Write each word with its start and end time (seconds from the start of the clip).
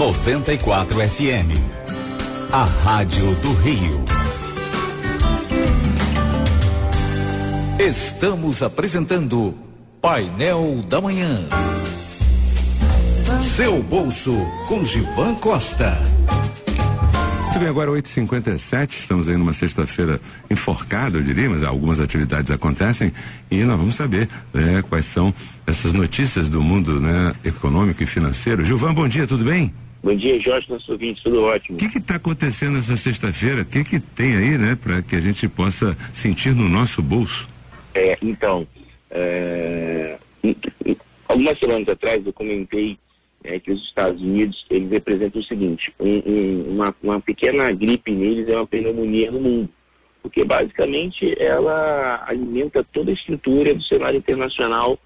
94 0.00 0.96
FM. 1.10 1.60
A 2.50 2.64
Rádio 2.64 3.34
do 3.34 3.52
Rio. 3.60 4.02
Estamos 7.78 8.62
apresentando 8.62 9.54
Painel 10.00 10.82
da 10.88 11.02
Manhã. 11.02 11.46
Seu 13.42 13.82
bolso 13.82 14.34
com 14.68 14.82
Givan 14.82 15.34
Costa. 15.34 15.98
Muito 17.44 17.58
bem, 17.58 17.68
agora 17.68 17.90
8h57, 17.90 19.00
estamos 19.00 19.28
aí 19.28 19.36
numa 19.36 19.52
sexta-feira 19.52 20.18
enforcada, 20.50 21.18
eu 21.18 21.22
diria, 21.22 21.50
mas 21.50 21.62
algumas 21.62 22.00
atividades 22.00 22.50
acontecem 22.50 23.12
e 23.50 23.62
nós 23.64 23.76
vamos 23.76 23.96
saber 23.96 24.30
né, 24.54 24.82
quais 24.88 25.04
são 25.04 25.34
essas 25.66 25.92
notícias 25.92 26.48
do 26.48 26.62
mundo 26.62 26.98
né, 26.98 27.34
econômico 27.44 28.02
e 28.02 28.06
financeiro. 28.06 28.64
Gilvan, 28.64 28.94
bom 28.94 29.06
dia, 29.06 29.26
tudo 29.26 29.44
bem? 29.44 29.74
Bom 30.02 30.14
dia, 30.14 30.40
Jorge, 30.40 30.70
nosso 30.70 30.92
ouvinte, 30.92 31.22
tudo 31.22 31.42
ótimo. 31.42 31.76
O 31.76 31.78
que 31.78 31.98
está 31.98 32.16
acontecendo 32.16 32.78
essa 32.78 32.96
sexta-feira? 32.96 33.62
O 33.62 33.66
que, 33.66 33.84
que 33.84 34.00
tem 34.00 34.34
aí, 34.34 34.56
né, 34.56 34.74
para 34.74 35.02
que 35.02 35.14
a 35.14 35.20
gente 35.20 35.46
possa 35.46 35.96
sentir 36.12 36.54
no 36.54 36.68
nosso 36.68 37.02
bolso? 37.02 37.46
É, 37.94 38.16
então, 38.22 38.66
é, 39.10 40.16
algumas 41.28 41.58
semanas 41.58 41.88
atrás 41.88 42.24
eu 42.24 42.32
comentei 42.32 42.98
é, 43.44 43.58
que 43.58 43.72
os 43.72 43.82
Estados 43.84 44.22
Unidos 44.22 44.64
eles 44.70 44.90
representam 44.90 45.40
o 45.40 45.44
seguinte, 45.44 45.92
um, 46.00 46.22
um, 46.26 46.74
uma, 46.74 46.94
uma 47.02 47.20
pequena 47.20 47.70
gripe 47.72 48.10
neles 48.10 48.48
é 48.48 48.56
uma 48.56 48.66
pneumonia 48.66 49.30
no 49.30 49.40
mundo, 49.40 49.68
porque 50.22 50.44
basicamente 50.44 51.34
ela 51.38 52.24
alimenta 52.26 52.84
toda 52.84 53.10
a 53.10 53.14
estrutura 53.14 53.74
do 53.74 53.82
cenário 53.82 54.18
internacional 54.18 54.98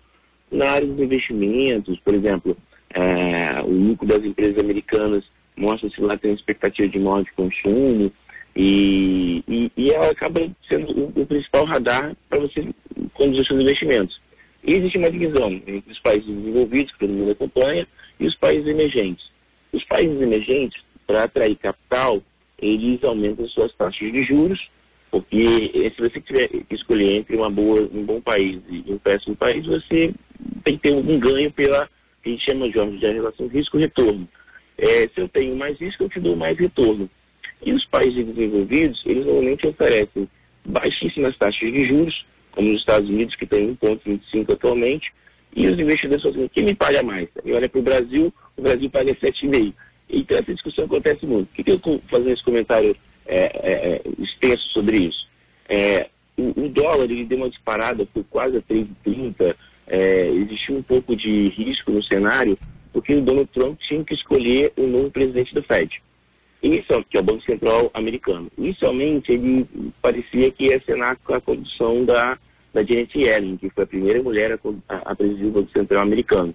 na 0.53 0.71
área 0.71 0.87
dos 0.87 1.01
investimentos, 1.01 1.99
por 2.01 2.15
exemplo, 2.15 2.57
é, 2.95 3.61
o 3.63 3.71
lucro 3.71 4.07
das 4.07 4.25
empresas 4.25 4.63
americanas 4.63 5.25
mostra 5.57 5.91
se 5.91 6.01
lá 6.01 6.17
tem 6.17 6.33
expectativa 6.33 6.89
de 6.89 6.99
maior 6.99 7.25
de 7.25 7.33
consumo 7.33 8.11
e, 8.57 9.43
e, 9.49 9.73
e, 9.77 9.91
ela 9.91 10.11
acaba 10.11 10.49
sendo 10.69 10.93
o, 10.93 11.23
o 11.23 11.27
principal 11.27 11.65
radar 11.65 12.17
para 12.29 12.39
você 12.39 12.69
conduzir 13.15 13.45
seus 13.47 13.61
investimentos. 13.61 14.21
E 14.63 14.75
existe 14.75 14.97
uma 14.97 15.11
divisão 15.11 15.53
entre 15.67 15.91
os 15.91 15.99
países 15.99 16.25
desenvolvidos, 16.25 16.93
que 16.93 17.01
todo 17.01 17.13
mundo 17.13 17.33
acompanha, 17.33 17.87
e 18.19 18.27
os 18.27 18.35
países 18.37 18.67
emergentes. 18.69 19.29
Os 19.73 19.83
países 19.85 20.21
emergentes, 20.21 20.81
para 21.07 21.25
atrair 21.25 21.57
capital, 21.57 22.23
eles 22.59 23.03
aumentam 23.03 23.47
suas 23.49 23.75
taxas 23.75 24.13
de 24.13 24.23
juros, 24.23 24.69
porque 25.11 25.37
se 25.95 26.01
você 26.01 26.21
tiver 26.21 26.49
que 26.49 26.75
escolher 26.75 27.13
entre 27.17 27.37
uma 27.37 27.51
boa, 27.51 27.89
um 27.93 28.05
bom 28.05 28.21
país 28.21 28.61
e 28.71 28.85
um 28.89 28.99
péssimo 28.99 29.37
país, 29.37 29.67
você 29.67 30.15
tem 30.65 30.77
que 30.77 30.83
ter 30.89 30.95
um 30.95 31.19
ganho 31.19 31.53
pela 31.53 31.89
que 32.25 32.31
a 32.31 32.33
gente 32.33 32.51
chama 32.51 32.71
Jorge, 32.71 32.99
de 32.99 33.07
relação 33.07 33.47
risco-retorno. 33.47 34.27
É, 34.79 35.07
se 35.09 35.21
eu 35.21 35.29
tenho 35.29 35.55
mais 35.55 35.79
risco, 35.79 36.05
eu 36.05 36.09
te 36.09 36.19
dou 36.19 36.35
mais 36.35 36.59
retorno. 36.59 37.09
E 37.63 37.73
os 37.73 37.85
países 37.87 38.27
desenvolvidos, 38.27 39.03
eles 39.05 39.25
normalmente 39.25 39.67
oferecem 39.67 40.29
baixíssimas 40.65 41.37
taxas 41.37 41.71
de 41.71 41.87
juros, 41.87 42.27
como 42.51 42.71
os 42.73 42.81
Estados 42.81 43.09
Unidos, 43.09 43.37
que 43.37 43.47
tem 43.47 43.77
1,25 43.77 44.53
atualmente, 44.55 45.13
e 45.55 45.69
os 45.69 45.79
investidores 45.79 46.23
falam 46.23 46.39
assim, 46.39 46.51
quem 46.53 46.65
me 46.65 46.75
paga 46.75 47.03
mais? 47.03 47.29
E 47.45 47.53
olha 47.53 47.69
para 47.69 47.79
o 47.79 47.83
Brasil, 47.83 48.35
o 48.57 48.63
Brasil 48.63 48.91
paga 48.91 49.15
7,5. 49.15 49.73
Então 50.09 50.39
essa 50.39 50.53
discussão 50.53 50.85
acontece 50.85 51.27
muito. 51.27 51.49
Por 51.49 51.57
que, 51.57 51.65
que 51.65 51.89
eu 51.89 52.03
fazendo 52.11 52.33
esse 52.33 52.43
comentário 52.43 52.97
é, 53.27 53.37
é, 53.37 53.73
é, 53.73 54.03
extenso 54.19 54.69
sobre 54.71 54.97
isso? 54.97 55.29
É, 55.69 56.09
o, 56.37 56.65
o, 56.65 56.69
dólar 56.69 57.05
ele 57.05 57.25
deu 57.25 57.39
uma 57.39 57.51
disparada, 57.51 58.07
foi 58.13 58.25
quase 58.29 58.57
a 58.57 58.61
3,30, 58.61 59.55
é, 59.87 60.29
existiu 60.29 60.77
um 60.77 60.83
pouco 60.83 61.15
de 61.15 61.49
risco 61.49 61.91
no 61.91 62.03
cenário, 62.03 62.57
porque 62.93 63.15
o 63.15 63.21
Donald 63.21 63.49
Trump 63.53 63.79
tinha 63.81 64.05
que 64.05 64.15
escolher 64.15 64.73
o 64.77 64.87
novo 64.87 65.11
presidente 65.11 65.55
do 65.55 65.63
Fed. 65.63 66.03
Inicial, 66.63 67.05
que 67.05 67.17
é 67.17 67.21
o 67.21 67.25
Banco 67.25 67.45
Central 67.45 67.91
americano. 67.93 68.51
Inicialmente, 68.57 69.33
ele 69.33 69.67
parecia 70.01 70.51
que 70.51 70.67
ia 70.67 70.81
ser 70.85 70.97
na 70.97 71.11
a 71.11 71.41
condução 71.41 72.05
da 72.05 72.39
da 72.75 72.83
Janet 72.83 73.17
Yellen, 73.17 73.57
que 73.57 73.71
foi 73.71 73.85
a 73.85 73.87
primeira 73.87 74.21
mulher 74.21 74.53
a, 74.53 74.59
a, 74.89 75.13
a 75.13 75.15
presidir 75.15 75.47
o 75.47 75.53
Banco 75.53 75.71
Central 75.71 76.03
americano. 76.03 76.53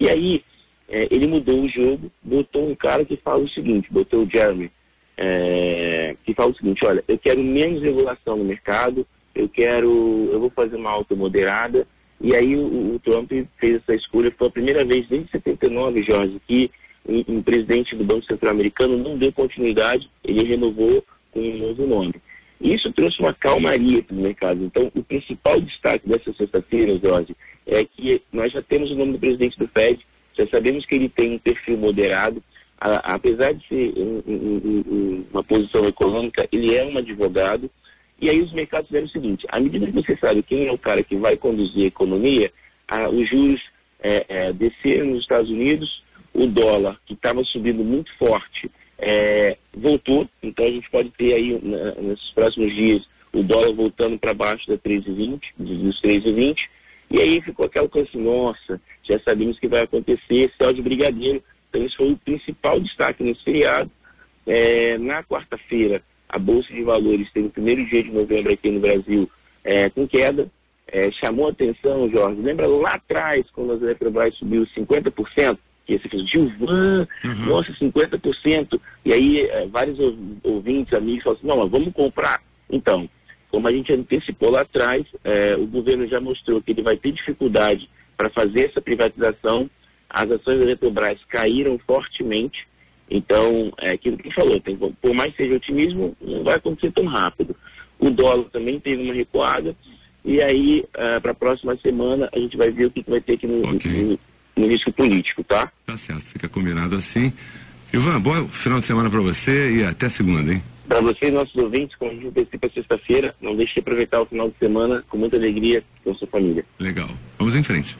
E 0.00 0.10
aí, 0.10 0.44
é, 0.88 1.06
ele 1.10 1.28
mudou 1.28 1.62
o 1.62 1.68
jogo, 1.68 2.10
botou 2.20 2.68
um 2.68 2.74
cara 2.74 3.04
que 3.04 3.16
fala 3.16 3.44
o 3.44 3.48
seguinte, 3.48 3.88
botou 3.90 4.24
o 4.24 4.28
Jeremy, 4.28 4.70
é, 5.16 6.16
que 6.24 6.34
fala 6.34 6.50
o 6.50 6.56
seguinte, 6.56 6.84
olha, 6.84 7.04
eu 7.06 7.16
quero 7.16 7.40
menos 7.40 7.80
regulação 7.80 8.36
no 8.36 8.44
mercado, 8.44 9.06
eu 9.32 9.48
quero, 9.48 10.28
eu 10.32 10.40
vou 10.40 10.50
fazer 10.50 10.74
uma 10.74 10.90
alta 10.90 11.14
moderada, 11.14 11.86
e 12.20 12.34
aí 12.34 12.56
o, 12.56 12.94
o 12.94 13.00
Trump 13.00 13.30
fez 13.58 13.76
essa 13.76 13.94
escolha, 13.94 14.32
foi 14.36 14.48
a 14.48 14.50
primeira 14.50 14.84
vez 14.84 15.06
desde 15.08 15.30
79, 15.30 16.02
Jorge, 16.02 16.40
que 16.46 16.70
um, 17.06 17.36
um 17.36 17.42
presidente 17.42 17.94
do 17.94 18.04
Banco 18.04 18.24
Central 18.26 18.52
americano 18.52 18.96
não 18.96 19.18
deu 19.18 19.32
continuidade, 19.32 20.08
ele 20.22 20.46
renovou 20.46 21.04
com 21.32 21.40
um 21.40 21.58
novo 21.58 21.86
nome. 21.86 22.14
Isso 22.60 22.92
trouxe 22.92 23.20
uma 23.20 23.34
calmaria 23.34 24.02
para 24.02 24.16
o 24.16 24.20
mercado. 24.20 24.64
Então, 24.64 24.90
o 24.94 25.02
principal 25.02 25.60
destaque 25.60 26.08
dessa 26.08 26.32
sexta-feira, 26.32 26.98
Jorge, 27.02 27.36
é 27.66 27.84
que 27.84 28.22
nós 28.32 28.52
já 28.52 28.62
temos 28.62 28.90
o 28.90 28.94
nome 28.94 29.12
do 29.12 29.18
presidente 29.18 29.58
do 29.58 29.68
FED, 29.68 30.00
já 30.36 30.46
sabemos 30.48 30.86
que 30.86 30.94
ele 30.94 31.08
tem 31.08 31.34
um 31.34 31.38
perfil 31.38 31.76
moderado, 31.76 32.42
a, 32.80 33.14
apesar 33.14 33.52
de 33.54 33.66
ser 33.68 33.92
um, 33.96 34.22
um, 34.26 34.82
um, 34.86 35.24
uma 35.32 35.44
posição 35.44 35.84
econômica, 35.84 36.46
ele 36.50 36.74
é 36.74 36.84
um 36.84 36.96
advogado. 36.96 37.70
E 38.20 38.30
aí 38.30 38.40
os 38.40 38.52
mercados 38.52 38.88
fizeram 38.88 39.06
o 39.06 39.10
seguinte: 39.10 39.46
à 39.48 39.60
medida 39.60 39.86
que 39.86 39.92
você 39.92 40.16
sabe 40.16 40.42
quem 40.42 40.66
é 40.66 40.72
o 40.72 40.78
cara 40.78 41.02
que 41.02 41.16
vai 41.16 41.36
conduzir 41.36 41.84
a 41.84 41.88
economia, 41.88 42.52
a, 42.88 43.08
os 43.08 43.28
juros 43.28 43.60
é, 44.00 44.24
é, 44.28 44.52
desceram 44.52 45.06
nos 45.06 45.20
Estados 45.20 45.50
Unidos, 45.50 46.02
o 46.32 46.46
dólar, 46.46 47.00
que 47.06 47.14
estava 47.14 47.42
subindo 47.44 47.82
muito 47.84 48.12
forte, 48.18 48.70
é, 48.98 49.56
voltou, 49.72 50.28
então 50.42 50.64
a 50.64 50.70
gente 50.70 50.88
pode 50.90 51.10
ter 51.10 51.34
aí 51.34 51.58
né, 51.62 51.94
nesses 52.00 52.30
próximos 52.30 52.72
dias 52.74 53.02
o 53.32 53.42
dólar 53.42 53.72
voltando 53.72 54.18
para 54.18 54.32
baixo 54.32 54.66
da 54.68 54.78
13,20, 54.78 55.40
dos 55.58 56.00
13,20, 56.00 56.56
e 57.10 57.20
aí 57.20 57.40
ficou 57.42 57.66
aquela 57.66 57.88
coisa 57.88 58.08
assim, 58.08 58.22
nossa, 58.22 58.80
já 59.02 59.18
sabemos 59.20 59.58
que 59.58 59.68
vai 59.68 59.82
acontecer, 59.82 60.52
céu 60.60 60.72
de 60.72 60.80
brigadeiro, 60.80 61.42
então 61.68 61.84
isso 61.84 61.96
foi 61.96 62.12
o 62.12 62.16
principal 62.16 62.78
destaque 62.80 63.22
nesse 63.24 63.42
feriado. 63.42 63.90
É, 64.46 64.98
na 64.98 65.24
quarta-feira, 65.24 66.02
a 66.34 66.38
Bolsa 66.38 66.74
de 66.74 66.82
Valores 66.82 67.30
teve 67.32 67.46
o 67.46 67.50
primeiro 67.50 67.86
dia 67.86 68.02
de 68.02 68.10
novembro 68.10 68.52
aqui 68.52 68.68
no 68.68 68.80
Brasil 68.80 69.30
é, 69.62 69.88
com 69.88 70.06
queda, 70.06 70.50
é, 70.88 71.08
chamou 71.12 71.48
atenção, 71.48 72.10
Jorge, 72.10 72.40
lembra 72.40 72.66
lá 72.66 72.94
atrás, 72.94 73.46
quando 73.52 73.72
a 73.72 73.76
Eletrobras 73.76 74.34
subiu 74.34 74.66
50%, 74.76 75.56
que 75.86 75.96
você 75.96 76.08
fez, 76.08 76.28
Gilvan, 76.28 77.06
uhum. 77.24 77.46
nossa, 77.46 77.72
50%. 77.74 78.80
E 79.04 79.12
aí 79.12 79.42
é, 79.42 79.66
vários 79.66 79.96
ouvintes, 80.42 80.92
amigos 80.92 81.22
falam 81.22 81.38
assim, 81.38 81.46
não, 81.46 81.58
mas 81.58 81.70
vamos 81.70 81.94
comprar. 81.94 82.42
Então, 82.68 83.08
como 83.48 83.68
a 83.68 83.72
gente 83.72 83.92
antecipou 83.92 84.50
lá 84.50 84.62
atrás, 84.62 85.06
é, 85.22 85.54
o 85.54 85.66
governo 85.66 86.08
já 86.08 86.20
mostrou 86.20 86.60
que 86.60 86.72
ele 86.72 86.82
vai 86.82 86.96
ter 86.96 87.12
dificuldade 87.12 87.88
para 88.16 88.28
fazer 88.30 88.66
essa 88.66 88.80
privatização. 88.80 89.70
As 90.10 90.28
ações 90.32 90.58
da 90.58 90.64
Eletrobras 90.64 91.20
caíram 91.28 91.78
fortemente. 91.86 92.66
Então, 93.10 93.72
é 93.78 93.94
aquilo 93.94 94.16
que 94.16 94.34
falou, 94.34 94.58
tem, 94.60 94.76
por 94.76 95.14
mais 95.14 95.30
que 95.32 95.44
seja 95.44 95.56
otimismo, 95.56 96.16
não 96.20 96.42
vai 96.42 96.54
acontecer 96.54 96.90
tão 96.92 97.06
rápido. 97.06 97.54
O 97.98 98.10
dólar 98.10 98.44
também 98.50 98.80
teve 98.80 99.02
uma 99.02 99.14
recuada. 99.14 99.76
E 100.24 100.40
aí, 100.40 100.84
uh, 100.94 101.20
para 101.20 101.32
a 101.32 101.34
próxima 101.34 101.76
semana, 101.76 102.28
a 102.34 102.38
gente 102.38 102.56
vai 102.56 102.70
ver 102.70 102.86
o 102.86 102.90
que, 102.90 103.02
que 103.02 103.10
vai 103.10 103.20
ter 103.20 103.34
aqui 103.34 103.46
no, 103.46 103.74
okay. 103.74 104.02
no 104.02 104.18
no 104.56 104.68
risco 104.68 104.92
político, 104.92 105.42
tá? 105.44 105.70
Tá 105.86 105.96
certo, 105.96 106.22
fica 106.22 106.48
combinado 106.48 106.96
assim. 106.96 107.32
Ivan, 107.92 108.20
bom 108.20 108.48
final 108.48 108.80
de 108.80 108.86
semana 108.86 109.10
para 109.10 109.20
você 109.20 109.76
e 109.76 109.84
até 109.84 110.08
segunda, 110.08 110.52
hein? 110.52 110.62
Para 110.88 111.00
você 111.00 111.26
e 111.26 111.30
nossos 111.30 111.54
ouvintes, 111.56 111.96
como 111.96 112.10
a 112.10 112.14
gente 112.14 112.26
antecipa 112.26 112.68
sexta-feira, 112.68 113.34
não 113.40 113.56
deixe 113.56 113.74
de 113.74 113.80
aproveitar 113.80 114.20
o 114.20 114.26
final 114.26 114.48
de 114.50 114.58
semana 114.58 115.02
com 115.08 115.16
muita 115.16 115.36
alegria 115.36 115.82
com 116.02 116.14
sua 116.14 116.28
família. 116.28 116.64
Legal. 116.78 117.08
Vamos 117.38 117.54
em 117.54 117.62
frente. 117.62 117.96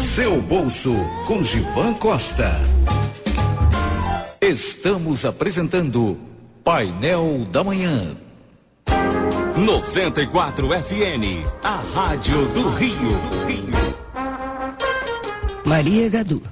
Seu 0.00 0.40
bolso 0.40 0.94
com 1.26 1.42
Givan 1.42 1.92
Costa. 1.94 2.58
Estamos 4.40 5.26
apresentando 5.26 6.18
Painel 6.64 7.44
da 7.50 7.62
Manhã. 7.62 8.16
94 9.56 10.72
FN, 10.74 11.44
a 11.62 11.76
Rádio 11.94 12.46
do 12.48 12.70
Rio. 12.70 13.20
Maria 15.66 16.08
Gadu. 16.08 16.42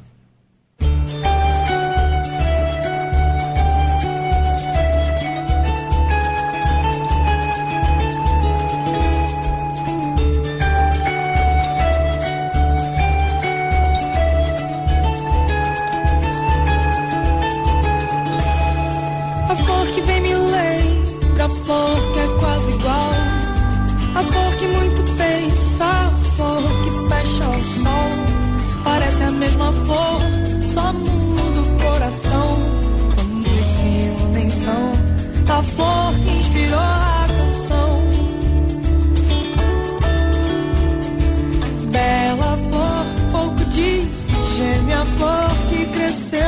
myself. 46.08 46.48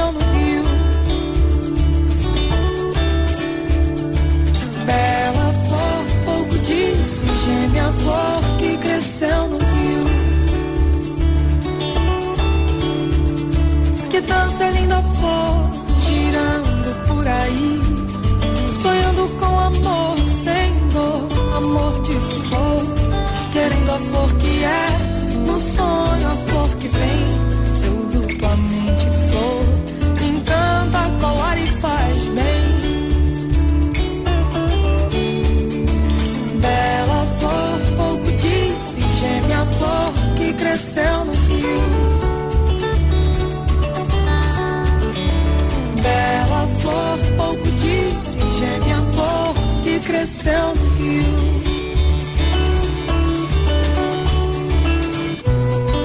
No 50.74 50.88
rio. 50.96 51.24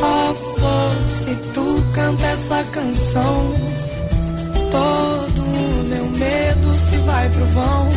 Ó 0.01 0.33
flor, 0.33 0.95
se 1.09 1.35
tu 1.53 1.83
canta 1.93 2.25
essa 2.25 2.63
canção, 2.71 3.53
todo 4.71 5.41
o 5.41 5.83
meu 5.87 6.05
medo 6.05 6.73
se 6.89 6.97
vai 6.97 7.29
pro 7.29 7.45
vão, 7.45 7.89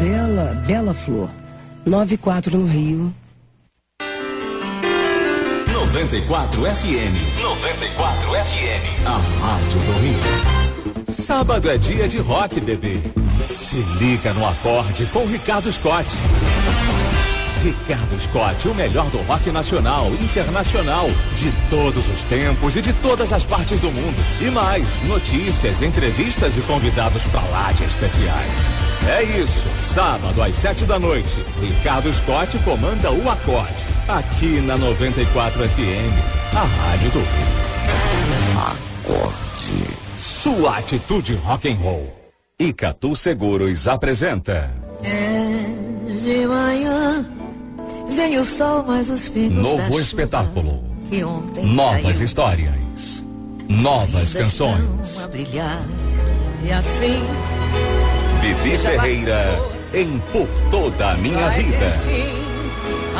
Bela, 0.00 0.54
Bela 0.66 0.94
Flor. 0.94 1.28
94 1.84 2.56
no 2.56 2.66
Rio. 2.66 3.14
94 5.82 6.62
FM. 6.62 7.40
94 7.42 8.30
FM. 8.30 9.06
A 9.06 9.16
Rádio 9.44 9.78
do 9.80 9.92
Rio. 10.00 11.12
Sábado 11.12 11.70
é 11.70 11.76
dia 11.76 12.08
de 12.08 12.18
rock, 12.18 12.60
bebê. 12.60 13.02
Se 13.46 13.76
liga 13.98 14.32
no 14.32 14.46
acorde 14.46 15.04
com 15.06 15.26
Ricardo 15.26 15.70
Scott. 15.72 16.06
Ricardo 17.62 18.18
Scott, 18.20 18.68
o 18.68 18.74
melhor 18.74 19.10
do 19.10 19.18
rock 19.18 19.50
nacional, 19.50 20.08
internacional, 20.14 21.06
de 21.34 21.52
todos 21.68 22.08
os 22.08 22.22
tempos 22.24 22.74
e 22.76 22.80
de 22.80 22.92
todas 22.94 23.32
as 23.32 23.44
partes 23.44 23.78
do 23.80 23.90
mundo. 23.90 24.16
E 24.40 24.50
mais, 24.50 24.86
notícias, 25.06 25.82
entrevistas 25.82 26.56
e 26.56 26.60
convidados 26.62 27.22
pra 27.24 27.42
lá 27.42 27.70
de 27.72 27.84
especiais. 27.84 28.74
É 29.08 29.22
isso, 29.22 29.68
sábado 29.78 30.42
às 30.42 30.56
sete 30.56 30.84
da 30.84 30.98
noite, 30.98 31.44
Ricardo 31.60 32.12
Scott 32.12 32.58
comanda 32.60 33.10
o 33.10 33.30
acorde, 33.30 33.84
aqui 34.08 34.60
na 34.60 34.78
94 34.78 35.62
FM, 35.68 36.54
a 36.54 36.62
Rádio 36.62 37.10
do 37.10 37.18
Rio. 37.18 37.60
Acorde. 38.56 39.90
Sua 40.18 40.78
atitude 40.78 41.34
rock 41.34 41.70
and 41.70 41.76
roll. 41.76 42.20
Icatu 42.58 43.16
Seguros 43.16 43.88
apresenta 43.88 44.70
É 45.02 45.29
vem 48.20 48.38
o 48.38 48.44
sol, 48.44 48.84
mas 48.86 49.08
os 49.08 49.28
pingos 49.28 49.62
novo 49.62 49.98
espetáculo. 49.98 50.84
Novas 51.64 52.02
caiu 52.02 52.22
histórias. 52.22 53.24
Novas 53.68 54.34
canções. 54.34 55.26
brilhar. 55.30 55.82
E 56.62 56.70
assim 56.70 57.22
Vivi 58.42 58.76
Ferreira 58.76 59.58
em 59.94 60.18
Por 60.32 60.46
Toda 60.70 61.12
a 61.12 61.14
Minha 61.14 61.48
Vida. 61.50 62.39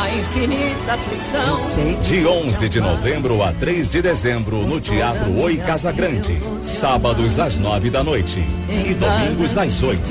A 0.00 0.14
infinita 0.14 0.95
aflição. 0.95 1.57
sei 1.57 1.95
De 1.97 2.26
11 2.26 2.69
de 2.69 2.80
novembro 2.80 3.42
a 3.42 3.52
3 3.52 3.90
de 3.90 4.00
dezembro 4.00 4.66
no 4.66 4.80
Teatro 4.80 5.38
Oi 5.40 5.59
Casa 5.59 5.92
Grande. 5.92 6.40
Sábados 6.62 7.38
às 7.38 7.57
9 7.57 7.90
da 7.90 8.02
noite 8.02 8.42
e 8.69 8.95
domingos 8.95 9.59
às 9.59 9.83
8. 9.83 10.02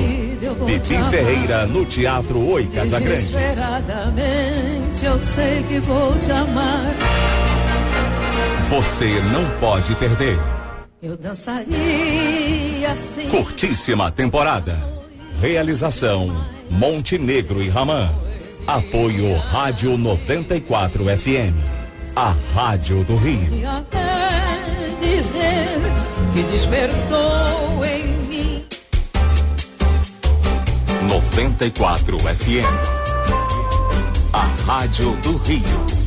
Vivi 0.65 1.03
Ferreira 1.09 1.65
no 1.65 1.85
Teatro 1.85 2.39
Oi 2.51 2.67
Casa 2.67 2.99
Grande. 2.99 3.21
Desesperadamente 3.23 5.05
eu 5.05 5.19
sei 5.19 5.63
que 5.63 5.79
vou 5.79 6.13
te 6.19 6.31
amar. 6.31 6.85
Você 8.69 9.09
não 9.33 9.59
pode 9.59 9.95
perder. 9.95 10.37
Eu 11.01 11.17
dançaria 11.17 12.91
assim. 12.91 13.27
Curtíssima 13.29 14.11
temporada. 14.11 14.77
Realização 15.41 16.29
Montenegro 16.69 17.63
e 17.63 17.69
Ramã. 17.69 18.09
Apoio 18.69 19.35
Rádio 19.35 19.97
94 19.97 21.03
FM. 21.05 21.57
A 22.15 22.35
Rádio 22.53 23.03
do 23.03 23.15
Rio. 23.15 23.51
E 23.51 23.65
até 23.65 24.59
dizer 24.99 25.79
que 26.31 26.43
despertou 26.51 27.83
em 27.83 28.05
mim 28.27 28.65
94 31.07 32.19
FM. 32.19 32.63
A 34.33 34.45
Rádio 34.71 35.13
do 35.23 35.37
Rio. 35.37 35.98